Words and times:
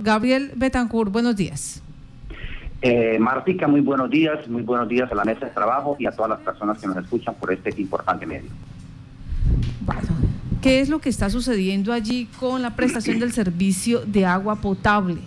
Gabriel 0.00 0.52
Betancourt, 0.56 1.12
buenos 1.12 1.36
días. 1.36 1.82
Eh, 2.80 3.18
Martica, 3.18 3.68
muy 3.68 3.82
buenos 3.82 4.08
días, 4.08 4.48
muy 4.48 4.62
buenos 4.62 4.88
días 4.88 5.12
a 5.12 5.14
la 5.14 5.22
mesa 5.22 5.44
de 5.44 5.52
trabajo 5.52 5.96
y 5.98 6.06
a 6.06 6.12
todas 6.12 6.30
las 6.30 6.40
personas 6.40 6.78
que 6.80 6.86
nos 6.86 6.96
escuchan 6.96 7.34
por 7.34 7.52
este 7.52 7.78
importante 7.78 8.24
medio. 8.24 8.48
Bueno, 9.84 10.08
¿qué 10.62 10.80
es 10.80 10.88
lo 10.88 10.98
que 10.98 11.10
está 11.10 11.28
sucediendo 11.28 11.92
allí 11.92 12.24
con 12.40 12.62
la 12.62 12.74
prestación 12.74 13.20
del 13.20 13.32
servicio 13.32 14.00
de 14.06 14.24
agua 14.24 14.56
potable? 14.62 15.18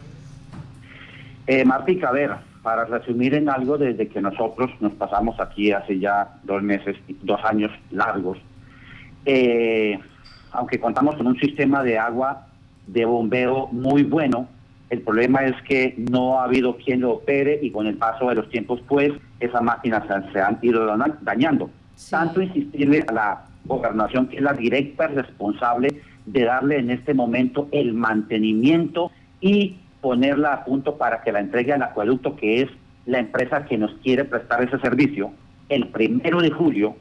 Eh, 1.45 1.63
Martica, 1.63 2.09
a 2.09 2.13
ver, 2.13 2.31
para 2.63 2.85
resumir 2.85 3.35
en 3.35 3.49
algo, 3.49 3.77
desde 3.77 4.07
que 4.07 4.19
nosotros 4.19 4.71
nos 4.79 4.93
pasamos 4.93 5.39
aquí 5.39 5.73
hace 5.73 5.99
ya 5.99 6.39
dos 6.41 6.63
meses, 6.63 6.97
dos 7.21 7.39
años 7.45 7.69
largos, 7.91 8.39
eh, 9.25 9.99
aunque 10.53 10.79
contamos 10.79 11.17
con 11.17 11.27
un 11.27 11.39
sistema 11.39 11.83
de 11.83 11.99
agua 11.99 12.47
de 12.87 13.05
bombeo 13.05 13.67
muy 13.67 14.01
bueno, 14.01 14.47
el 14.89 15.01
problema 15.01 15.43
es 15.43 15.59
que 15.63 15.95
no 15.97 16.39
ha 16.39 16.43
habido 16.43 16.77
quien 16.77 17.01
lo 17.01 17.13
opere 17.13 17.59
y 17.61 17.71
con 17.71 17.87
el 17.87 17.95
paso 17.97 18.29
de 18.29 18.35
los 18.35 18.49
tiempos, 18.49 18.81
pues, 18.87 19.11
esas 19.39 19.61
máquinas 19.61 20.03
se, 20.31 20.39
han 20.39 20.59
ido 20.61 20.85
dañando. 21.21 21.69
Tanto 22.09 22.41
insistirle 22.41 23.03
a 23.07 23.13
la 23.13 23.45
gobernación, 23.65 24.27
que 24.27 24.37
es 24.37 24.43
la 24.43 24.53
directa 24.53 25.07
responsable 25.07 26.01
de 26.25 26.43
darle 26.43 26.77
en 26.77 26.91
este 26.91 27.13
momento 27.13 27.67
el 27.71 27.93
mantenimiento 27.93 29.11
y 29.41 29.77
ponerla 30.01 30.53
a 30.53 30.65
punto 30.65 30.97
para 30.97 31.21
que 31.21 31.31
la 31.31 31.39
entregue 31.39 31.73
al 31.73 31.81
acueducto, 31.81 32.35
que 32.35 32.61
es 32.61 32.69
la 33.07 33.19
empresa 33.19 33.65
que 33.65 33.77
nos 33.77 33.91
quiere 34.03 34.23
prestar 34.25 34.63
ese 34.63 34.77
servicio, 34.79 35.31
el 35.69 35.87
primero 35.87 36.41
de 36.41 36.51
julio, 36.51 36.95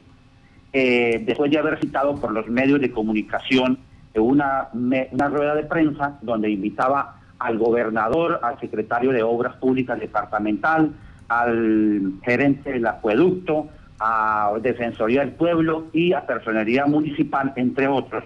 eh, 0.73 1.23
después 1.25 1.51
de 1.51 1.59
haber 1.59 1.79
citado 1.79 2.15
por 2.15 2.31
los 2.31 2.47
medios 2.47 2.81
de 2.81 2.91
comunicación 2.91 3.79
una, 4.15 4.69
una 4.73 5.29
rueda 5.29 5.55
de 5.55 5.63
prensa 5.63 6.17
donde 6.21 6.49
invitaba 6.49 7.21
al 7.39 7.57
gobernador, 7.57 8.39
al 8.43 8.59
secretario 8.59 9.11
de 9.11 9.23
Obras 9.23 9.55
Públicas 9.57 9.99
departamental, 9.99 10.91
al 11.27 12.13
gerente 12.23 12.73
del 12.73 12.87
acueducto, 12.87 13.67
a 13.99 14.51
Defensoría 14.61 15.21
del 15.21 15.31
Pueblo 15.31 15.87
y 15.93 16.13
a 16.13 16.25
Personería 16.25 16.85
Municipal, 16.85 17.53
entre 17.55 17.87
otros. 17.87 18.23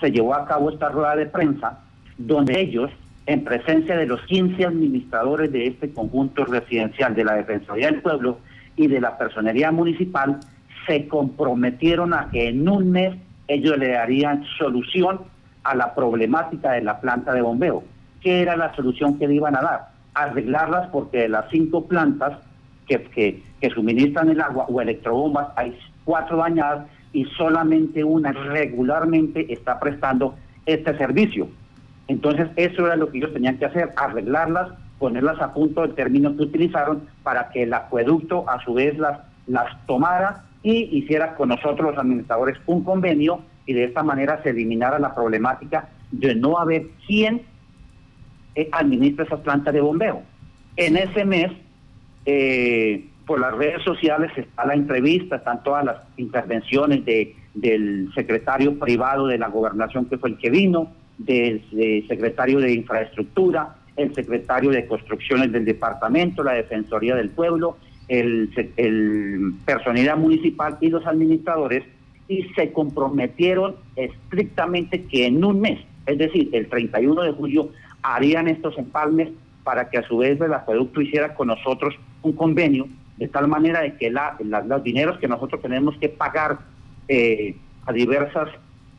Se 0.00 0.10
llevó 0.10 0.34
a 0.34 0.46
cabo 0.46 0.70
esta 0.70 0.88
rueda 0.88 1.16
de 1.16 1.26
prensa 1.26 1.80
donde 2.18 2.60
ellos, 2.60 2.90
en 3.26 3.44
presencia 3.44 3.96
de 3.96 4.06
los 4.06 4.20
15 4.22 4.64
administradores 4.64 5.52
de 5.52 5.66
este 5.66 5.92
conjunto 5.92 6.44
residencial 6.44 7.14
de 7.14 7.24
la 7.24 7.34
Defensoría 7.34 7.86
del 7.86 8.02
Pueblo 8.02 8.38
y 8.76 8.86
de 8.86 9.00
la 9.00 9.18
Personería 9.18 9.72
Municipal, 9.72 10.38
se 10.86 11.08
comprometieron 11.08 12.14
a 12.14 12.28
que 12.30 12.48
en 12.48 12.68
un 12.68 12.90
mes 12.90 13.16
ellos 13.48 13.76
le 13.78 13.88
darían 13.88 14.44
solución 14.58 15.20
a 15.64 15.74
la 15.74 15.94
problemática 15.94 16.72
de 16.72 16.82
la 16.82 17.00
planta 17.00 17.32
de 17.32 17.42
bombeo. 17.42 17.82
¿Qué 18.20 18.42
era 18.42 18.56
la 18.56 18.74
solución 18.74 19.18
que 19.18 19.28
le 19.28 19.34
iban 19.34 19.56
a 19.56 19.60
dar? 19.60 19.88
Arreglarlas 20.14 20.88
porque 20.88 21.18
de 21.18 21.28
las 21.28 21.48
cinco 21.50 21.86
plantas 21.86 22.38
que, 22.86 23.02
que, 23.02 23.42
que 23.60 23.70
suministran 23.70 24.30
el 24.30 24.40
agua 24.40 24.66
o 24.68 24.80
electrobombas 24.80 25.48
hay 25.56 25.76
cuatro 26.04 26.38
dañadas 26.38 26.86
y 27.12 27.24
solamente 27.36 28.04
una 28.04 28.32
regularmente 28.32 29.52
está 29.52 29.78
prestando 29.80 30.34
este 30.66 30.96
servicio. 30.96 31.48
Entonces 32.08 32.48
eso 32.56 32.86
era 32.86 32.96
lo 32.96 33.10
que 33.10 33.18
ellos 33.18 33.32
tenían 33.32 33.58
que 33.58 33.66
hacer, 33.66 33.92
arreglarlas, 33.96 34.70
ponerlas 34.98 35.40
a 35.40 35.52
punto 35.52 35.82
del 35.82 35.94
término 35.94 36.36
que 36.36 36.42
utilizaron 36.42 37.02
para 37.22 37.50
que 37.50 37.64
el 37.64 37.74
acueducto 37.74 38.48
a 38.48 38.62
su 38.64 38.74
vez 38.74 38.96
las, 38.98 39.18
las 39.46 39.86
tomara 39.86 40.44
y 40.62 40.98
hiciera 40.98 41.34
con 41.34 41.48
nosotros 41.48 41.90
los 41.90 41.98
administradores 41.98 42.58
un 42.66 42.84
convenio 42.84 43.40
y 43.66 43.72
de 43.72 43.84
esta 43.84 44.02
manera 44.02 44.42
se 44.42 44.50
eliminara 44.50 44.98
la 44.98 45.14
problemática 45.14 45.88
de 46.12 46.34
no 46.34 46.58
haber 46.58 46.86
quien 47.06 47.42
eh, 48.56 48.68
administra 48.72 49.24
esas 49.24 49.40
plantas 49.40 49.72
de 49.74 49.80
bombeo. 49.80 50.22
En 50.76 50.96
ese 50.96 51.24
mes, 51.24 51.52
eh, 52.24 53.04
por 53.26 53.38
las 53.38 53.54
redes 53.54 53.82
sociales 53.82 54.32
está 54.36 54.64
la 54.64 54.74
entrevista, 54.74 55.36
están 55.36 55.62
todas 55.62 55.84
las 55.84 55.96
intervenciones 56.16 57.04
de, 57.04 57.36
del 57.54 58.10
secretario 58.14 58.78
privado 58.78 59.26
de 59.26 59.36
la 59.36 59.48
gobernación, 59.48 60.06
que 60.06 60.16
fue 60.16 60.30
el 60.30 60.38
que 60.38 60.50
vino, 60.50 60.90
del, 61.18 61.62
secretario 62.08 62.58
de 62.60 62.72
infraestructura, 62.72 63.76
el 63.96 64.14
secretario 64.14 64.70
de 64.70 64.86
construcciones 64.86 65.52
del 65.52 65.64
departamento, 65.64 66.42
la 66.42 66.52
Defensoría 66.52 67.14
del 67.14 67.30
Pueblo, 67.30 67.76
el, 68.08 68.50
el 68.76 69.54
personalidad 69.66 70.16
municipal 70.16 70.78
y 70.80 70.88
los 70.88 71.06
administradores 71.06 71.84
y 72.28 72.42
se 72.54 72.72
comprometieron 72.72 73.76
estrictamente 73.96 75.04
que 75.04 75.26
en 75.26 75.44
un 75.44 75.60
mes, 75.60 75.80
es 76.06 76.18
decir, 76.18 76.48
el 76.52 76.68
31 76.68 77.22
de 77.22 77.32
julio, 77.32 77.70
harían 78.14 78.46
estos 78.48 78.78
empalmes 78.78 79.30
para 79.64 79.90
que 79.90 79.98
a 79.98 80.06
su 80.06 80.18
vez 80.18 80.40
el 80.40 80.54
acueducto 80.54 81.00
hiciera 81.00 81.34
con 81.34 81.48
nosotros 81.48 81.94
un 82.22 82.32
convenio, 82.32 82.86
de 83.16 83.28
tal 83.28 83.48
manera 83.48 83.80
de 83.80 83.96
que 83.96 84.10
la, 84.10 84.36
los 84.38 84.82
dineros 84.84 85.18
que 85.18 85.26
nosotros 85.26 85.60
tenemos 85.60 85.96
que 85.98 86.08
pagar 86.08 86.58
eh, 87.08 87.56
a, 87.84 87.92
diversas, 87.92 88.48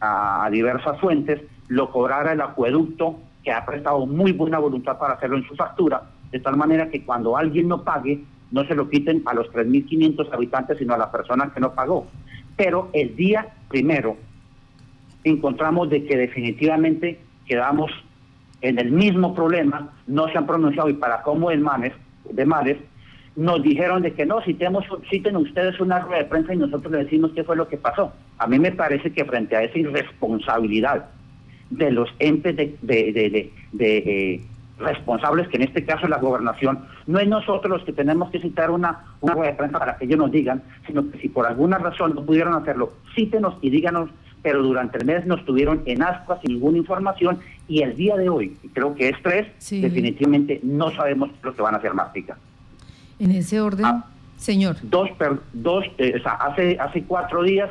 a, 0.02 0.50
diversas 0.52 1.00
fuentes, 1.00 1.42
lo 1.70 1.90
cobrara 1.90 2.34
el 2.34 2.42
acueducto, 2.42 3.18
que 3.44 3.52
ha 3.54 3.66
prestado 3.66 4.06
muy 4.06 4.34
buena 4.34 4.60
voluntad 4.60 4.98
para 4.98 5.14
hacerlo 5.14 5.38
en 5.38 5.48
su 5.48 5.56
factura, 5.56 6.04
de 6.32 6.40
tal 6.42 6.58
manera 6.58 6.90
que 6.90 7.06
cuando 7.06 7.38
alguien 7.38 7.70
no 7.70 7.84
pague, 7.84 8.22
no 8.52 8.66
se 8.66 8.76
lo 8.76 8.90
quiten 8.90 9.24
a 9.26 9.34
los 9.34 9.48
3.500 9.54 10.34
habitantes, 10.34 10.80
sino 10.80 10.94
a 10.94 10.98
la 10.98 11.12
persona 11.12 11.52
que 11.54 11.62
no 11.62 11.74
pagó. 11.74 12.08
Pero 12.58 12.90
el 12.92 13.16
día 13.16 13.48
primero 13.70 14.18
encontramos 15.24 15.90
de 15.90 16.06
que 16.06 16.18
definitivamente 16.18 17.20
quedamos 17.46 17.92
en 18.62 18.80
el 18.80 18.92
mismo 18.92 19.36
problema, 19.36 19.92
no 20.08 20.28
se 20.30 20.38
han 20.38 20.48
pronunciado 20.48 20.90
y 20.90 20.94
para 20.94 21.22
cómo 21.22 21.52
el 21.52 21.60
Manes, 21.60 21.94
de 22.32 22.46
Males, 22.46 22.78
nos 23.36 23.62
dijeron 23.62 24.02
de 24.02 24.14
que 24.14 24.26
no, 24.26 24.42
citemos, 24.42 24.84
citen 25.10 25.36
ustedes 25.36 25.80
una 25.80 26.00
rueda 26.00 26.24
de 26.24 26.30
prensa 26.30 26.54
y 26.56 26.58
nosotros 26.58 26.92
le 26.92 27.04
decimos 27.04 27.32
qué 27.36 27.44
fue 27.44 27.56
lo 27.56 27.68
que 27.68 27.78
pasó. 27.78 28.12
A 28.40 28.48
mí 28.48 28.58
me 28.58 28.72
parece 28.72 29.12
que 29.14 29.26
frente 29.26 29.56
a 29.56 29.62
esa 29.62 29.78
irresponsabilidad 29.78 31.06
de 31.70 31.92
los 31.92 32.10
entes 32.18 32.56
de, 32.56 32.78
de, 32.82 33.52
de, 33.74 33.98
eh, 33.98 34.42
responsables, 34.80 35.48
que 35.50 35.58
en 35.58 35.64
este 35.64 35.86
caso 35.86 36.06
es 36.06 36.10
la 36.10 36.18
gobernación, 36.18 36.86
no 37.06 37.20
es 37.20 37.28
nosotros 37.28 37.78
los 37.78 37.84
que 37.84 37.94
tenemos 37.94 38.32
que 38.32 38.40
citar 38.40 38.72
una, 38.72 39.06
una 39.22 39.34
rueda 39.34 39.52
de 39.52 39.58
prensa 39.58 39.80
para 39.80 39.98
que 39.98 40.06
ellos 40.06 40.18
nos 40.18 40.32
digan, 40.32 40.64
sino 40.88 41.10
que 41.10 41.20
si 41.20 41.30
por 41.30 41.46
alguna 41.46 41.78
razón 41.78 42.16
no 42.16 42.26
pudieron 42.26 42.56
hacerlo, 42.56 42.94
cítenos 43.16 43.56
y 43.62 43.70
díganos, 43.70 44.10
pero 44.42 44.64
durante 44.64 44.98
el 44.98 45.06
mes 45.06 45.26
nos 45.26 45.44
tuvieron 45.46 45.82
en 45.86 46.04
ascuas 46.04 46.40
sin 46.42 46.54
ninguna 46.54 46.78
información 46.78 47.40
y 47.68 47.82
el 47.82 47.96
día 47.96 48.16
de 48.16 48.30
hoy, 48.30 48.58
creo 48.74 48.96
que 48.96 49.10
es 49.10 49.16
tres, 49.22 49.48
definitivamente 49.70 50.60
no 50.64 50.92
sabemos 50.92 51.30
lo 51.44 51.54
que 51.54 51.62
van 51.62 51.76
a 51.76 51.78
hacer 51.78 51.94
Martica. 51.94 52.38
En 53.20 53.32
ese 53.32 53.60
orden, 53.60 53.86
ah, 53.86 54.06
señor. 54.38 54.78
Dos, 54.84 55.10
dos 55.54 55.86
eh, 55.98 56.14
o 56.18 56.24
sea, 56.24 56.34
hace, 56.34 56.78
hace 56.80 57.04
cuatro 57.04 57.44
días 57.44 57.70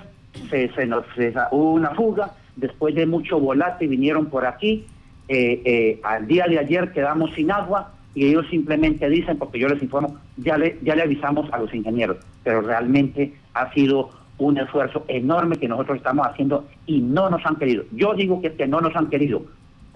se, 0.50 0.70
se 0.74 0.86
nos 0.86 1.04
hubo 1.50 1.72
una 1.72 1.90
fuga, 1.90 2.32
después 2.56 2.94
de 2.94 3.06
mucho 3.06 3.38
volate 3.38 3.86
vinieron 3.86 4.26
por 4.26 4.44
aquí, 4.46 4.86
eh, 5.28 5.62
eh, 5.64 6.00
al 6.04 6.26
día 6.26 6.46
de 6.48 6.58
ayer 6.58 6.92
quedamos 6.92 7.32
sin 7.34 7.50
agua 7.50 7.92
y 8.14 8.26
ellos 8.26 8.46
simplemente 8.48 9.08
dicen, 9.08 9.38
porque 9.38 9.58
yo 9.58 9.68
les 9.68 9.82
informo, 9.82 10.16
ya 10.36 10.56
le, 10.56 10.78
ya 10.82 10.94
le 10.94 11.02
avisamos 11.02 11.52
a 11.52 11.58
los 11.58 11.72
ingenieros, 11.74 12.18
pero 12.44 12.62
realmente 12.62 13.34
ha 13.54 13.72
sido 13.72 14.10
un 14.38 14.58
esfuerzo 14.58 15.04
enorme 15.08 15.56
que 15.56 15.68
nosotros 15.68 15.98
estamos 15.98 16.26
haciendo 16.26 16.66
y 16.86 17.00
no 17.00 17.28
nos 17.28 17.44
han 17.44 17.56
querido. 17.56 17.84
Yo 17.92 18.14
digo 18.14 18.40
que 18.40 18.48
es 18.48 18.52
que 18.54 18.66
no 18.66 18.80
nos 18.80 18.94
han 18.94 19.08
querido, 19.08 19.42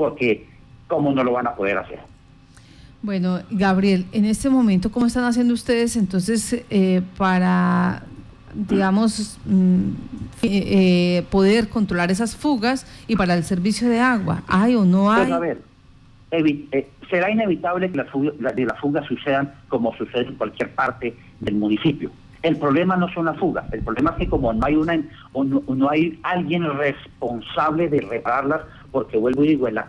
porque 0.01 0.47
¿cómo 0.89 1.13
no 1.13 1.23
lo 1.23 1.33
van 1.33 1.47
a 1.47 1.55
poder 1.55 1.77
hacer? 1.77 1.99
Bueno, 3.03 3.41
Gabriel, 3.51 4.07
en 4.13 4.25
este 4.25 4.49
momento, 4.49 4.91
¿cómo 4.91 5.05
están 5.05 5.25
haciendo 5.25 5.53
ustedes 5.53 5.95
entonces 5.95 6.65
eh, 6.71 7.03
para 7.19 8.03
digamos, 8.55 9.39
mm, 9.45 9.91
eh, 10.43 11.23
poder 11.31 11.69
controlar 11.69 12.11
esas 12.11 12.35
fugas 12.35 12.87
y 13.07 13.15
para 13.15 13.35
el 13.35 13.45
servicio 13.45 13.91
de 13.91 14.01
agua? 14.01 14.43
¿Hay 14.49 14.75
o 14.75 14.87
no 14.87 15.13
hay? 15.13 15.27
Pues 15.27 15.33
a 15.33 15.39
ver, 15.39 15.59
eh, 16.31 16.89
será 17.11 17.31
inevitable 17.31 17.91
que 17.91 17.99
las 17.99 18.09
fugas, 18.09 18.35
las 18.41 18.81
fugas 18.81 19.07
sucedan 19.07 19.53
como 19.69 19.95
sucede 19.97 20.29
en 20.29 20.37
cualquier 20.37 20.71
parte 20.75 21.15
del 21.41 21.57
municipio. 21.57 22.11
El 22.43 22.57
problema 22.57 22.97
no 22.97 23.13
son 23.13 23.27
las 23.27 23.37
fugas, 23.37 23.71
el 23.71 23.83
problema 23.83 24.13
es 24.13 24.17
que 24.17 24.29
como 24.29 24.51
no 24.55 24.65
hay 24.65 24.75
una 24.75 24.99
no, 25.35 25.91
hay 25.91 26.19
alguien 26.23 26.65
responsable 26.79 27.89
de 27.91 28.01
repararlas, 28.01 28.63
porque 28.91 29.17
vuelvo 29.17 29.45
y 29.45 29.49
digo, 29.49 29.69
la, 29.71 29.89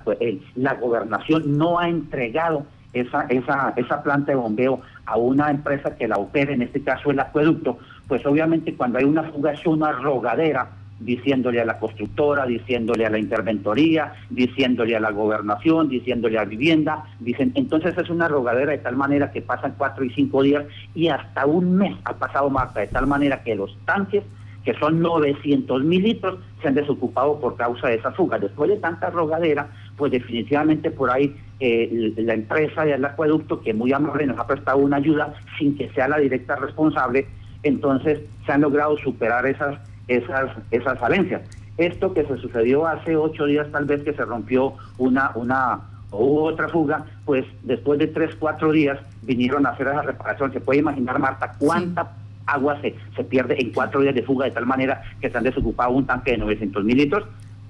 la 0.55 0.73
gobernación 0.75 1.57
no 1.57 1.79
ha 1.79 1.89
entregado 1.89 2.65
esa, 2.93 3.23
esa, 3.29 3.73
esa 3.75 4.03
planta 4.03 4.31
de 4.31 4.37
bombeo 4.37 4.81
a 5.05 5.17
una 5.17 5.49
empresa 5.49 5.95
que 5.95 6.07
la 6.07 6.17
opere, 6.17 6.53
en 6.53 6.61
este 6.61 6.81
caso 6.81 7.11
el 7.11 7.19
acueducto, 7.19 7.79
pues 8.07 8.25
obviamente 8.25 8.75
cuando 8.75 8.99
hay 8.99 9.05
una 9.05 9.23
fuga 9.23 9.53
es 9.53 9.65
una 9.65 9.91
rogadera 9.91 10.69
diciéndole 10.99 11.59
a 11.59 11.65
la 11.65 11.79
constructora, 11.79 12.45
diciéndole 12.45 13.05
a 13.05 13.09
la 13.09 13.17
interventoría, 13.17 14.13
diciéndole 14.29 14.95
a 14.95 14.99
la 14.99 15.11
gobernación, 15.11 15.89
diciéndole 15.89 16.37
a 16.37 16.45
vivienda, 16.45 17.05
dicen, 17.19 17.51
entonces 17.55 17.97
es 17.97 18.09
una 18.09 18.27
rogadera 18.27 18.71
de 18.71 18.77
tal 18.77 18.95
manera 18.95 19.31
que 19.31 19.41
pasan 19.41 19.73
cuatro 19.77 20.03
y 20.03 20.11
cinco 20.11 20.43
días 20.43 20.63
y 20.93 21.07
hasta 21.07 21.45
un 21.45 21.75
mes 21.75 21.97
ha 22.05 22.13
pasado 22.13 22.49
Marta, 22.49 22.81
de 22.81 22.87
tal 22.87 23.07
manera 23.07 23.41
que 23.43 23.55
los 23.55 23.75
tanques, 23.85 24.23
que 24.63 24.73
son 24.75 25.01
900 25.01 25.83
mil 25.83 26.03
litros, 26.03 26.39
se 26.61 26.67
han 26.67 26.75
desocupado 26.75 27.39
por 27.39 27.55
causa 27.55 27.87
de 27.87 27.95
esa 27.95 28.11
fuga. 28.11 28.37
Después 28.37 28.69
de 28.69 28.77
tanta 28.77 29.09
rogadera, 29.09 29.67
pues 29.97 30.11
definitivamente 30.11 30.91
por 30.91 31.09
ahí 31.09 31.35
eh, 31.59 32.13
la 32.17 32.33
empresa 32.33 32.85
del 32.85 33.03
acueducto, 33.03 33.61
que 33.61 33.73
muy 33.73 33.91
amable 33.93 34.25
nos 34.25 34.37
ha 34.39 34.47
prestado 34.47 34.77
una 34.77 34.97
ayuda 34.97 35.33
sin 35.57 35.75
que 35.75 35.89
sea 35.89 36.07
la 36.07 36.17
directa 36.17 36.55
responsable, 36.55 37.27
entonces 37.63 38.19
se 38.45 38.51
han 38.51 38.61
logrado 38.61 38.97
superar 38.97 39.45
esas, 39.45 39.79
esas, 40.07 40.51
esas 40.69 40.99
falencias. 40.99 41.41
Esto 41.77 42.13
que 42.13 42.25
se 42.25 42.37
sucedió 42.37 42.85
hace 42.85 43.15
ocho 43.15 43.45
días, 43.45 43.67
tal 43.71 43.85
vez 43.85 44.03
que 44.03 44.13
se 44.13 44.25
rompió 44.25 44.73
una, 44.97 45.31
una 45.35 45.81
o 46.11 46.25
hubo 46.25 46.43
otra 46.43 46.67
fuga, 46.67 47.05
pues 47.25 47.45
después 47.63 47.97
de 47.97 48.07
tres, 48.07 48.35
cuatro 48.37 48.71
días 48.71 48.99
vinieron 49.23 49.65
a 49.65 49.69
hacer 49.69 49.87
esa 49.87 50.01
reparación. 50.01 50.51
Se 50.51 50.59
puede 50.59 50.79
imaginar, 50.79 51.17
Marta, 51.19 51.53
cuánta 51.57 52.11
agua 52.51 52.79
se, 52.81 52.95
se 53.15 53.23
pierde 53.23 53.59
en 53.59 53.71
cuatro 53.71 54.01
días 54.01 54.15
de 54.15 54.23
fuga, 54.23 54.45
de 54.45 54.51
tal 54.51 54.65
manera 54.65 55.01
que 55.19 55.29
se 55.29 55.37
han 55.37 55.43
desocupado 55.43 55.91
un 55.91 56.05
tanque 56.05 56.31
de 56.31 56.37
900 56.37 56.83
mil 56.83 56.97
litros. 56.97 57.23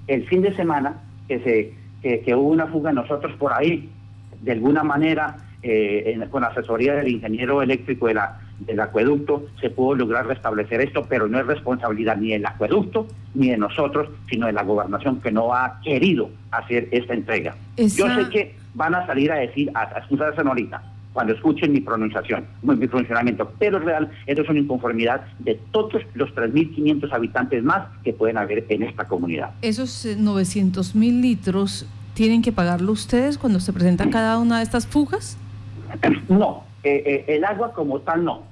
El 0.06 0.26
fin 0.26 0.42
de 0.42 0.54
semana 0.54 0.96
que, 1.28 1.40
se, 1.40 2.20
que, 2.22 2.34
hubo 2.34 2.48
una 2.48 2.66
fuga, 2.66 2.92
nosotros 2.92 3.34
por 3.36 3.52
ahí, 3.52 3.90
de 4.40 4.52
alguna 4.52 4.82
manera, 4.82 5.36
eh, 5.62 6.18
con 6.30 6.44
asesoría 6.44 6.94
del 6.94 7.08
ingeniero 7.08 7.62
eléctrico 7.62 8.08
de 8.08 8.14
la, 8.14 8.40
del 8.58 8.80
acueducto, 8.80 9.46
se 9.60 9.70
pudo 9.70 9.94
lograr 9.94 10.26
restablecer 10.26 10.80
esto, 10.80 11.06
pero 11.08 11.28
no 11.28 11.38
es 11.38 11.46
responsabilidad 11.46 12.16
ni 12.16 12.30
del 12.30 12.46
acueducto 12.46 13.06
ni 13.34 13.50
de 13.50 13.56
nosotros, 13.56 14.08
sino 14.28 14.46
de 14.46 14.52
la 14.52 14.62
gobernación 14.62 15.20
que 15.20 15.30
no 15.30 15.54
ha 15.54 15.80
querido 15.82 16.30
hacer 16.50 16.88
esta 16.90 17.14
entrega. 17.14 17.54
Yo 17.76 18.08
sé 18.08 18.28
que 18.30 18.56
van 18.74 18.94
a 18.94 19.06
salir 19.06 19.30
a 19.30 19.36
decir, 19.36 19.70
a, 19.74 19.82
a 19.82 19.98
excusarse 19.98 20.40
ahorita, 20.40 20.82
cuando 21.12 21.34
escuchen 21.34 21.72
mi 21.72 21.80
pronunciación, 21.80 22.46
mi 22.62 22.86
pronunciamiento, 22.86 23.52
pero 23.58 23.78
es 23.78 23.84
real, 23.84 24.10
esto 24.26 24.42
es 24.42 24.48
una 24.48 24.60
inconformidad 24.60 25.22
de 25.40 25.60
todos 25.70 26.02
los 26.14 26.34
3.500 26.34 27.12
habitantes 27.12 27.62
más 27.62 27.86
que 28.02 28.12
pueden 28.12 28.38
haber 28.38 28.64
en 28.68 28.82
esta 28.82 29.04
comunidad. 29.04 29.50
Esos 29.62 30.06
900 30.18 30.94
eh, 30.94 30.98
mil 30.98 31.20
litros, 31.20 31.86
¿tienen 32.14 32.42
que 32.42 32.52
pagarlo 32.52 32.92
ustedes 32.92 33.36
cuando 33.36 33.60
se 33.60 33.72
presenta 33.72 34.08
cada 34.10 34.38
una 34.38 34.58
de 34.58 34.64
estas 34.64 34.86
fugas? 34.86 35.36
No, 36.28 36.64
eh, 36.82 37.02
eh, 37.04 37.36
el 37.36 37.44
agua 37.44 37.74
como 37.74 38.00
tal 38.00 38.24
no. 38.24 38.42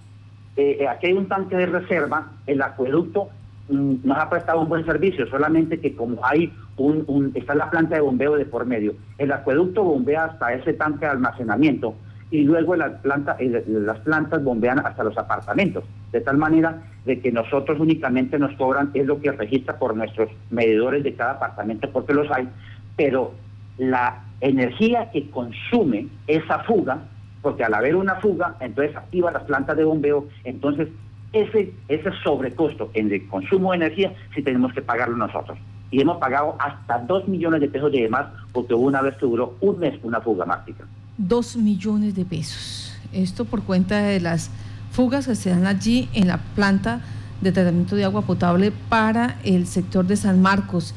aquí 0.91 1.07
hay 1.07 1.13
un 1.15 1.27
tanque 1.27 1.57
de 1.57 1.67
reserva, 1.67 2.33
el 2.47 2.61
acueducto 2.61 3.31
mm, 3.71 3.95
nos 4.05 4.19
ha 4.19 4.29
prestado 4.29 4.61
un 4.61 4.69
buen 4.69 4.85
servicio, 4.85 5.27
solamente 5.29 5.81
que 5.81 5.95
como 5.95 6.25
hay 6.27 6.53
un, 6.77 7.05
un, 7.07 7.33
está 7.35 7.55
la 7.55 7.71
planta 7.71 7.95
de 7.95 8.03
bombeo 8.03 8.37
de 8.37 8.45
por 8.45 8.67
medio, 8.67 8.95
el 9.17 9.33
acueducto 9.33 9.83
bombea 9.83 10.27
hasta 10.27 10.53
ese 10.53 10.75
tanque 10.75 11.07
de 11.07 11.13
almacenamiento, 11.13 11.95
y 12.31 12.45
luego 12.45 12.77
las, 12.77 12.93
plantas 13.01 13.37
eh, 13.41 13.65
las 13.67 13.99
plantas 14.01 14.43
bombean 14.43 14.79
hasta 14.81 15.03
los 15.03 15.17
apartamentos, 15.19 15.85
de 16.13 16.21
tal 16.21 16.39
manera 16.39 16.83
de 17.05 17.21
que 17.21 17.33
nosotros 17.33 17.81
únicamente 17.81 18.39
nos 18.39 18.55
cobran, 18.57 18.91
es 18.95 19.07
lo 19.07 19.21
que 19.21 19.33
registra 19.33 19.79
por 19.79 19.97
nuestros 19.97 20.31
medidores 20.51 21.03
de 21.03 21.15
cada 21.15 21.33
apartamento, 21.33 21.91
porque 21.91 22.15
los 22.15 22.31
hay, 22.31 22.49
pero 22.97 23.33
la 23.79 24.25
energía 24.41 25.11
que 25.11 25.29
consume 25.31 26.09
esa 26.27 26.61
fuga, 26.61 26.99
porque 27.43 27.65
al 27.65 27.75
haber 27.75 27.97
una 27.97 28.17
fuga, 28.17 28.57
entonces 28.61 28.95
activa 28.97 29.31
las 29.31 29.45
plantas 29.45 29.77
de 29.77 29.85
bombeo, 29.85 30.27
entonces 30.45 30.89
ese, 31.33 31.73
ese 31.89 32.11
sobrecosto 32.23 32.91
en 32.95 33.13
el 33.13 33.27
consumo 33.29 33.71
de 33.71 33.79
energía 33.79 34.13
sí 34.35 34.43
tenemos 34.43 34.73
que 34.73 34.83
pagarlo 34.83 35.17
nosotros. 35.17 35.59
Y 35.91 36.01
hemos 36.01 36.19
pagado 36.19 36.57
hasta 36.61 36.99
2 36.99 37.27
millones 37.29 37.61
de 37.61 37.69
pesos 37.69 37.91
de 37.91 38.03
demás 38.03 38.27
porque 38.53 38.75
una 38.75 39.03
vez 39.03 39.17
que 39.17 39.27
duró 39.27 39.57
un 39.61 39.79
mes 39.79 39.99
una 40.05 40.21
fuga 40.21 40.45
mágica. 40.45 40.85
2 41.29 41.57
millones 41.57 42.15
de 42.15 42.25
pesos. 42.25 42.93
Esto 43.13 43.45
por 43.45 43.63
cuenta 43.63 43.99
de 44.03 44.21
las 44.21 44.51
fugas 44.91 45.27
que 45.27 45.35
se 45.35 45.51
dan 45.51 45.67
allí 45.67 46.09
en 46.15 46.29
la 46.29 46.39
planta 46.55 47.01
de 47.41 47.53
tratamiento 47.53 47.97
de 47.97 48.05
agua 48.05 48.23
potable 48.23 48.73
para 48.89 49.37
el 49.45 49.67
sector 49.67 50.07
de 50.07 50.17
San 50.17 50.41
Marcos. 50.41 50.95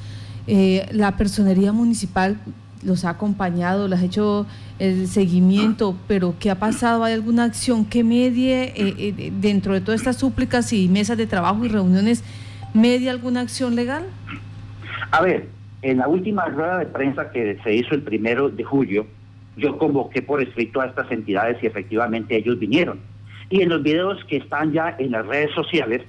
Eh, 0.48 0.88
la 0.92 1.16
personería 1.18 1.72
municipal 1.72 2.38
los 2.84 3.06
ha 3.06 3.12
acompañado, 3.12 3.88
les 3.88 4.02
ha 4.02 4.06
hecho 4.06 4.46
el 4.80 5.08
seguimiento, 5.08 5.96
pero 6.08 6.36
¿qué 6.40 6.52
ha 6.52 6.56
pasado? 6.56 7.04
¿Hay 7.04 7.14
alguna 7.14 7.46
acción 7.46 7.86
que 7.86 8.04
medie 8.04 8.74
eh, 8.75 8.96
eh, 8.98 9.31
dentro 9.40 9.74
de 9.74 9.81
todas 9.81 10.02
estas 10.02 10.18
súplicas 10.18 10.74
y 10.74 10.90
mesas 10.90 11.18
de 11.18 11.28
trabajo 11.28 11.64
y 11.64 11.70
reuniones, 11.70 12.24
medie 12.74 13.10
alguna 13.10 13.42
acción 13.42 13.75
legal? 13.75 14.04
A 15.12 15.22
ver, 15.22 15.48
en 15.81 15.98
la 15.98 16.08
última 16.08 16.46
rueda 16.46 16.80
de 16.80 16.86
prensa 16.88 17.31
que 17.31 17.58
se 17.64 17.74
hizo 17.74 17.96
el 17.96 18.02
primero 18.02 18.50
de 18.50 18.64
julio, 18.64 19.08
yo 19.55 19.77
convoqué 19.77 20.21
por 20.21 20.41
escrito 20.41 20.81
a 20.81 20.88
estas 20.88 21.11
entidades 21.11 21.61
y 21.61 21.67
efectivamente 21.67 22.35
ellos 22.35 22.59
vinieron. 22.59 23.00
Y 23.50 23.61
en 23.61 23.69
los 23.69 23.83
videos 23.83 24.23
que 24.25 24.38
están 24.38 24.71
ya 24.71 24.95
en 24.97 25.11
las 25.11 25.25
redes 25.25 25.51
sociales, 25.51 26.01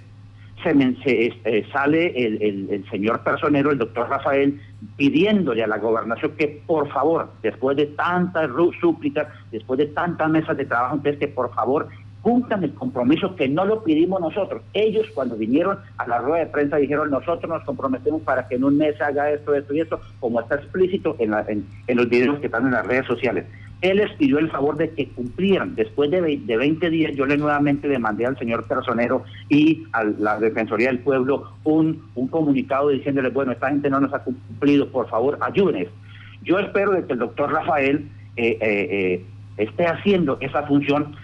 se, 0.63 1.27
eh, 1.45 1.67
sale 1.73 2.13
el, 2.17 2.85
señor 2.91 3.23
personero, 3.23 3.71
el 3.71 3.79
doctor 3.79 4.09
Rafael, 4.09 4.61
pidiéndole 4.97 5.63
a 5.63 5.67
la 5.67 5.79
gobernación 5.79 6.33
que 6.37 6.63
por 6.67 6.89
favor, 6.91 7.33
después 7.43 7.77
de 7.77 7.87
tantas 7.87 8.49
súplicas, 8.81 9.29
después 9.51 9.79
de 9.79 9.87
tantas 9.87 10.31
mesas 10.31 10.57
de 10.57 10.65
trabajo, 10.65 10.95
entonces 10.97 11.21
que 11.21 11.29
por 11.29 11.53
favor 11.55 11.89
cumplan 12.25 12.65
el 12.65 12.73
compromiso 12.73 13.37
que 13.37 13.49
no 13.49 13.67
lo 13.67 13.85
pedimos 13.85 14.19
nosotros. 14.19 14.63
Ellos 14.73 15.07
cuando 15.15 15.37
vinieron 15.37 15.79
a 15.99 16.09
la 16.09 16.19
rueda 16.19 16.47
de 16.47 16.51
prensa 16.51 16.79
dijeron 16.79 17.11
nosotros 17.11 17.47
nos 17.51 17.63
comprometemos 17.65 18.23
para 18.23 18.49
que 18.49 18.55
en 18.55 18.65
un 18.65 18.79
mes 18.79 18.99
haga 18.99 19.31
esto, 19.31 19.55
esto 19.55 19.75
y 19.75 19.81
esto, 19.81 20.01
como 20.21 20.41
está 20.41 20.55
explícito 20.55 21.15
en, 21.19 21.35
en, 21.87 21.97
los 21.97 22.09
videos 22.09 22.39
que 22.39 22.47
están 22.47 22.65
en 22.65 22.73
las 22.73 22.87
redes 22.87 23.07
sociales. 23.07 23.45
Él 23.83 23.99
les 23.99 24.11
pidió 24.13 24.39
el 24.39 24.51
favor 24.51 24.79
de 24.79 24.89
que 24.89 25.09
cumplieran. 25.09 25.75
Después 25.75 26.11
de, 26.11 26.23
20 26.23 26.89
días 26.89 27.15
yo 27.15 27.27
le 27.27 27.37
nuevamente 27.37 27.89
demandé 27.89 28.25
al 28.25 28.39
señor 28.39 28.67
personero 28.67 29.23
y 29.51 29.85
a 29.93 30.05
la 30.05 30.39
Defensoría 30.39 30.87
del 30.89 31.01
Pueblo 31.01 31.53
un, 31.65 32.05
un 32.15 32.29
comunicado 32.29 32.89
diciéndole, 32.89 33.29
bueno, 33.29 33.53
esta 33.53 33.69
gente 33.69 33.91
no 33.91 34.01
nos 34.01 34.15
ha 34.15 34.25
cumplido, 34.25 34.89
por 34.89 35.11
favor, 35.11 35.37
ayúdenes. 35.43 35.89
Yo 36.43 36.59
espero 36.59 37.07
que 37.07 37.13
el 37.13 37.19
doctor 37.19 37.53
Rafael 37.53 38.09
eh, 38.37 38.57
eh, 38.61 38.89
eh, 38.91 39.25
esté 39.59 39.87
haciendo 39.87 40.39
esa 40.41 40.63
función 40.63 41.15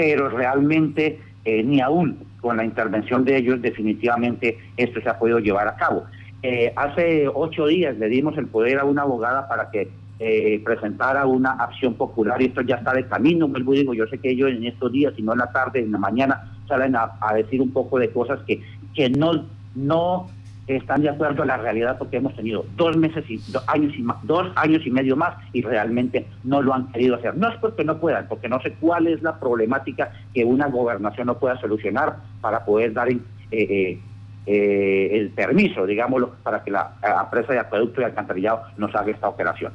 pero 0.00 0.30
realmente 0.30 1.20
eh, 1.44 1.62
ni 1.62 1.78
aún 1.82 2.24
con 2.40 2.56
la 2.56 2.64
intervención 2.64 3.22
de 3.22 3.36
ellos 3.36 3.60
definitivamente 3.60 4.56
esto 4.78 4.98
se 5.02 5.10
ha 5.10 5.18
podido 5.18 5.40
llevar 5.40 5.68
a 5.68 5.76
cabo. 5.76 6.04
Eh, 6.42 6.72
hace 6.74 7.28
ocho 7.28 7.66
días 7.66 7.98
le 7.98 8.08
dimos 8.08 8.38
el 8.38 8.46
poder 8.46 8.78
a 8.78 8.86
una 8.86 9.02
abogada 9.02 9.46
para 9.46 9.70
que 9.70 9.90
eh, 10.18 10.62
presentara 10.64 11.26
una 11.26 11.50
acción 11.50 11.96
popular 11.96 12.40
y 12.40 12.46
esto 12.46 12.62
ya 12.62 12.76
está 12.76 12.94
de 12.94 13.06
camino, 13.08 13.46
vuelvo 13.46 13.72
digo, 13.72 13.92
yo 13.92 14.06
sé 14.06 14.16
que 14.16 14.30
ellos 14.30 14.48
en 14.48 14.64
estos 14.64 14.90
días, 14.90 15.12
si 15.16 15.20
no 15.20 15.34
en 15.34 15.40
la 15.40 15.52
tarde, 15.52 15.80
en 15.80 15.92
la 15.92 15.98
mañana, 15.98 16.50
salen 16.66 16.96
a, 16.96 17.18
a 17.20 17.34
decir 17.34 17.60
un 17.60 17.70
poco 17.70 17.98
de 17.98 18.08
cosas 18.08 18.40
que, 18.46 18.62
que 18.94 19.10
no, 19.10 19.44
no 19.74 20.28
están 20.76 21.02
de 21.02 21.08
acuerdo 21.08 21.42
a 21.42 21.46
la 21.46 21.56
realidad 21.56 21.98
porque 21.98 22.18
hemos 22.18 22.34
tenido 22.34 22.64
dos 22.76 22.96
meses 22.96 23.24
y 23.28 23.38
dos 23.48 23.64
años 23.66 23.92
y 23.96 24.04
dos 24.22 24.48
años 24.56 24.82
y 24.84 24.90
medio 24.90 25.16
más 25.16 25.34
y 25.52 25.62
realmente 25.62 26.26
no 26.44 26.62
lo 26.62 26.74
han 26.74 26.90
querido 26.92 27.16
hacer. 27.16 27.36
No 27.36 27.48
es 27.48 27.56
porque 27.58 27.84
no 27.84 27.98
puedan, 27.98 28.28
porque 28.28 28.48
no 28.48 28.60
sé 28.60 28.74
cuál 28.80 29.06
es 29.06 29.22
la 29.22 29.38
problemática 29.38 30.12
que 30.34 30.44
una 30.44 30.66
gobernación 30.68 31.26
no 31.26 31.38
pueda 31.38 31.60
solucionar 31.60 32.16
para 32.40 32.64
poder 32.64 32.92
dar 32.92 33.10
eh, 33.10 33.18
eh, 33.50 33.98
eh, 34.46 35.08
el 35.12 35.30
permiso, 35.30 35.86
digámoslo, 35.86 36.34
para 36.42 36.62
que 36.62 36.70
la 36.70 36.94
empresa 37.22 37.52
de 37.52 37.58
acueducto 37.58 38.00
y 38.00 38.04
alcantarillado 38.04 38.62
nos 38.76 38.94
haga 38.94 39.10
esta 39.10 39.28
operación. 39.28 39.72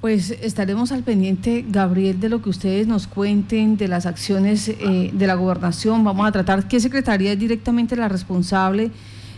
Pues 0.00 0.30
estaremos 0.30 0.92
al 0.92 1.02
pendiente, 1.02 1.64
Gabriel, 1.66 2.20
de 2.20 2.28
lo 2.28 2.42
que 2.42 2.50
ustedes 2.50 2.86
nos 2.86 3.06
cuenten, 3.06 3.78
de 3.78 3.88
las 3.88 4.04
acciones 4.04 4.66
de 4.66 5.26
la 5.26 5.34
gobernación. 5.34 6.04
Vamos 6.04 6.26
a 6.26 6.32
tratar 6.32 6.68
qué 6.68 6.78
secretaría 6.78 7.32
es 7.32 7.38
directamente 7.38 7.96
la 7.96 8.08
responsable 8.08 8.90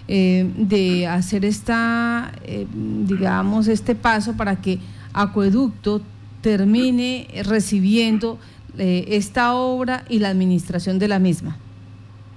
eh, 0.08 0.48
de 0.56 1.08
hacer 1.08 1.44
esta, 1.44 2.30
eh, 2.44 2.64
digamos, 2.70 3.66
este 3.66 3.96
paso 3.96 4.36
para 4.36 4.54
que 4.54 4.78
Acueducto 5.12 6.00
termine 6.42 7.26
recibiendo 7.44 8.38
eh, 8.78 9.04
esta 9.08 9.54
obra 9.54 10.04
y 10.08 10.20
la 10.20 10.28
administración 10.28 11.00
de 11.00 11.08
la 11.08 11.18
misma. 11.18 11.56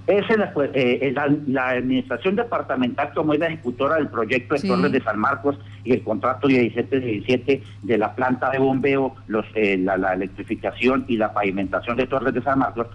Es 0.07 0.25
la, 1.45 1.69
administración 1.69 2.35
departamental 2.35 3.11
como 3.13 3.33
es 3.33 3.39
la 3.39 3.45
ejecutora 3.49 3.97
del 3.97 4.07
proyecto 4.07 4.55
de 4.55 4.61
Torres 4.67 4.91
de 4.91 5.03
San 5.03 5.19
Marcos 5.19 5.59
y 5.83 5.91
el 5.91 6.01
contrato 6.01 6.47
17-17 6.47 7.61
de 7.83 7.97
la 7.99 8.15
planta 8.15 8.49
de 8.49 8.57
bombeo, 8.57 9.15
los, 9.27 9.45
la, 9.53 9.97
la 9.97 10.13
electrificación 10.13 11.05
y 11.07 11.17
la 11.17 11.31
pavimentación 11.31 11.97
de 11.97 12.07
Torres 12.07 12.33
de 12.33 12.41
San 12.41 12.57
Marcos, 12.57 12.87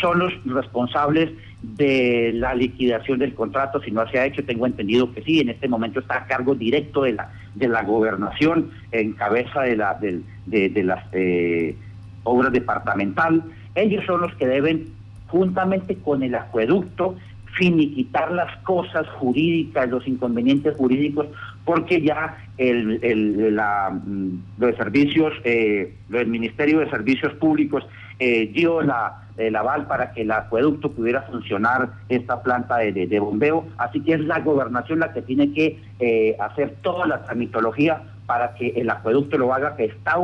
son 0.00 0.20
los 0.20 0.32
responsables 0.46 1.30
de 1.62 2.32
la 2.34 2.54
liquidación 2.54 3.20
del 3.20 3.34
contrato, 3.34 3.80
si 3.80 3.90
no 3.90 4.06
se 4.08 4.18
ha 4.18 4.26
hecho, 4.26 4.44
tengo 4.44 4.66
entendido 4.66 5.12
que 5.12 5.22
sí, 5.22 5.40
en 5.40 5.48
este 5.48 5.68
momento 5.68 6.00
está 6.00 6.18
a 6.18 6.26
cargo 6.26 6.54
directo 6.54 7.02
de 7.02 7.12
la, 7.12 7.30
de 7.54 7.68
la 7.68 7.82
gobernación, 7.84 8.70
en 8.90 9.12
cabeza 9.12 9.62
de, 9.62 9.76
la, 9.76 9.94
de, 9.94 10.22
de, 10.46 10.82
las 10.82 11.04
eh, 11.12 11.76
obras 12.24 12.52
departamental. 12.52 13.44
Ellos 13.76 14.04
son 14.06 14.22
los 14.22 14.34
que 14.34 14.46
deben, 14.46 14.88
juntamente 15.28 15.96
con 15.96 16.22
el 16.24 16.34
acueducto, 16.34 17.16
finiquitar 17.56 18.32
las 18.32 18.56
cosas 18.62 19.06
jurídicas, 19.10 19.88
los 19.88 20.06
inconvenientes 20.08 20.76
jurídicos, 20.76 21.26
porque 21.64 22.00
ya 22.00 22.38
el, 22.58 22.98
el, 23.02 23.54
mm, 23.54 24.38
los 24.58 24.76
servicios, 24.76 25.32
eh, 25.44 25.94
el 26.12 26.26
Ministerio 26.26 26.80
de 26.80 26.90
Servicios 26.90 27.32
Públicos 27.34 27.84
eh, 28.18 28.50
dio 28.52 28.82
la, 28.82 29.28
el 29.36 29.56
aval 29.56 29.86
para 29.86 30.12
que 30.12 30.22
el 30.22 30.30
acueducto 30.30 30.90
pudiera 30.92 31.22
funcionar 31.22 31.90
esta 32.08 32.42
planta 32.42 32.78
de, 32.78 33.20
bombeo, 33.20 33.66
así 33.78 34.00
que 34.00 34.14
es 34.14 34.20
la 34.20 34.40
gobernación 34.40 35.00
la 35.00 35.12
que 35.12 35.22
tiene 35.22 35.52
que 35.52 35.80
eh, 36.00 36.36
hacer 36.38 36.76
toda 36.82 37.06
la 37.06 37.22
tramitología 37.24 38.02
para 38.32 38.54
que 38.54 38.68
el 38.68 38.88
acueducto 38.88 39.36
lo 39.36 39.52
haga, 39.52 39.76
que 39.76 39.84
está 39.84 40.16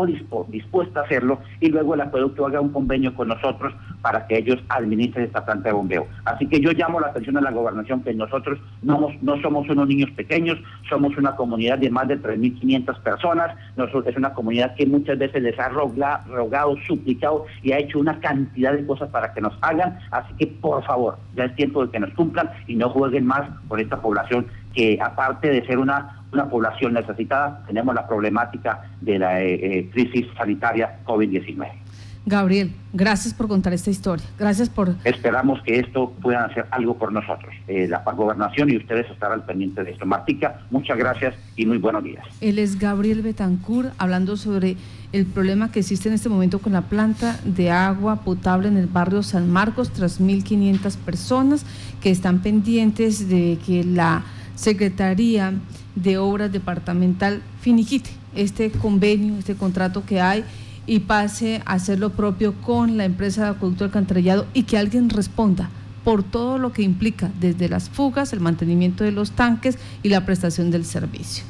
dispuesta 0.49 1.01
a 1.01 1.03
hacerlo, 1.03 1.41
y 1.61 1.69
luego 1.69 1.93
el 1.93 2.01
acueducto 2.01 2.47
haga 2.47 2.59
un 2.59 2.71
convenio 2.71 3.15
con 3.15 3.29
nosotros 3.29 3.75
para 4.01 4.27
que 4.27 4.39
ellos 4.39 4.59
administren 4.71 5.27
esta 5.27 5.45
planta 5.45 5.69
de 5.69 5.75
bombeo. 5.75 6.07
Así 6.25 6.47
que 6.47 6.59
yo 6.59 6.73
llamo 6.73 7.01
la 7.01 7.09
atención 7.09 7.37
a 7.37 7.43
la 7.43 7.51
gobernación 7.51 8.03
que 8.03 8.15
nosotros 8.15 8.59
no, 8.83 9.13
somos 9.43 9.69
unos 9.69 9.87
niños 9.87 10.11
pequeños, 10.13 10.59
somos 10.89 11.19
una 11.19 11.37
comunidad 11.37 11.77
de 11.77 11.91
más 11.91 12.09
de 12.09 12.19
3.500 12.19 12.99
personas, 13.03 13.55
nosotros, 13.77 14.07
es 14.07 14.17
una 14.17 14.33
comunidad 14.33 14.75
que 14.75 14.87
muchas 14.87 15.19
veces 15.19 15.43
les 15.43 15.59
ha 15.59 15.69
rogado, 15.69 16.77
suplicado 16.87 17.45
y 17.63 17.73
ha 17.73 17.79
hecho 17.79 17.99
una 17.99 18.19
cantidad 18.21 18.73
de 18.73 18.87
cosas 18.87 18.98
para 19.07 19.33
que 19.33 19.41
nos 19.41 19.57
hagan, 19.61 19.99
así 20.11 20.35
que 20.35 20.47
por 20.47 20.83
favor, 20.85 21.19
ya 21.35 21.45
es 21.45 21.55
tiempo 21.55 21.85
de 21.87 21.93
que 21.93 22.01
nos 22.01 22.13
cumplan 22.15 22.51
y 22.67 22.77
no 22.77 22.91
jueguen 22.91 23.27
más 23.27 23.49
por 23.69 23.81
esta 23.81 24.01
población 24.01 24.47
que 24.75 24.99
aparte 25.01 25.49
de 25.49 25.65
ser 25.67 25.79
una 25.79 26.19
una 26.33 26.49
población 26.49 26.93
necesitada, 26.93 27.63
tenemos 27.67 27.95
la 27.95 28.07
problemática 28.07 28.83
de 29.01 29.19
la 29.19 29.41
eh, 29.41 29.55
eh, 29.55 29.91
crisis 29.91 30.27
sanitaria 30.37 30.99
COVID-19. 31.05 31.88
Gabriel, 32.29 32.73
gracias 32.93 33.33
por 33.33 33.49
contar 33.49 33.73
esta 33.73 33.89
historia. 33.89 34.27
Gracias 34.39 34.69
por... 34.69 34.95
Esperamos 35.05 35.63
que 35.63 35.79
esto 35.79 36.13
pueda 36.21 36.45
hacer 36.45 36.67
algo 36.71 36.99
por 36.99 37.11
nosotros. 37.11 37.55
Eh, 37.67 37.89
la 37.89 38.01
gobernación 38.01 38.69
y 38.69 38.77
ustedes 38.77 39.11
estarán 39.11 39.41
al 39.41 39.47
pendiente 39.47 39.83
de 39.83 39.93
esto. 39.93 40.05
Martica, 40.05 40.61
muchas 40.71 40.99
gracias 40.99 41.35
y 41.57 41.65
muy 41.65 41.79
buenos 41.79 42.05
días. 42.05 42.23
Él 42.43 42.59
es 42.59 42.79
Gabriel 42.79 43.23
Betancourt 43.23 43.95
hablando 43.97 44.37
sobre 44.37 44.77
el 45.15 45.25
problema 45.25 45.73
que 45.73 45.81
existe 45.81 46.11
en 46.11 46.15
este 46.17 46.29
momento 46.29 46.59
con 46.59 46.75
la 46.75 46.83
planta 46.83 47.41
de 47.45 47.71
agua 47.71 48.17
potable 48.17 48.69
en 48.69 48.77
el 48.77 48.89
barrio 48.89 49.23
San 49.23 49.51
Marcos, 49.51 49.91
3.500 49.99 50.97
personas 50.99 51.65
que 52.03 52.11
están 52.11 52.43
pendientes 52.43 53.31
de 53.31 53.59
que 53.67 53.85
la 53.85 54.23
Secretaría 54.55 55.55
de 55.95 56.19
Obras 56.19 56.53
Departamental 56.53 57.41
finiquite 57.63 58.11
este 58.35 58.71
convenio, 58.71 59.39
este 59.39 59.55
contrato 59.55 60.05
que 60.05 60.21
hay 60.21 60.45
y 60.89 61.01
pase 61.01 61.63
a 61.67 61.75
hacer 61.75 62.01
lo 62.01 62.11
propio 62.11 62.55
con 62.63 62.97
la 62.97 63.05
empresa 63.05 63.45
de 63.45 63.51
acueducto 63.51 63.85
alcantarillado 63.85 64.47
y 64.55 64.65
que 64.65 64.79
alguien 64.79 65.11
responda 65.11 65.71
por 66.03 66.23
todo 66.23 66.59
lo 66.59 66.73
que 66.73 66.83
implica 66.83 67.31
desde 67.39 67.69
las 67.69 67.91
fugas, 67.91 68.33
el 68.33 68.41
mantenimiento 68.41 69.05
de 69.05 69.13
los 69.13 69.33
tanques 69.33 69.79
y 70.03 70.09
la 70.09 70.25
prestación 70.25 70.71
del 70.71 70.87
servicio. 70.87 71.45